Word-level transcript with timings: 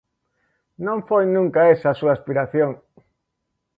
Non 0.85 0.99
foi 1.09 1.23
nunca 1.35 1.69
esa 1.73 1.87
a 1.91 1.97
súa 1.99 2.13
aspiración. 2.17 2.71